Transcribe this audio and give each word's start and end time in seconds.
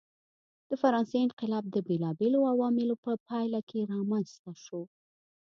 د 0.69 0.71
فرانسې 0.81 1.17
انقلاب 1.25 1.63
د 1.71 1.77
بېلابېلو 1.87 2.39
عواملو 2.51 2.95
په 3.05 3.11
پایله 3.27 3.59
کې 3.69 3.87
رامنځته 3.93 4.51
شو. 4.63 4.81